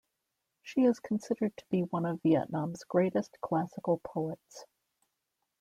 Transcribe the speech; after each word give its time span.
She 0.63 0.81
is 0.85 0.99
considered 0.99 1.55
to 1.57 1.65
be 1.69 1.81
one 1.83 2.07
of 2.07 2.23
Vietnam's 2.23 2.83
greatest 2.85 3.37
classical 3.39 4.01
poets. 4.03 4.65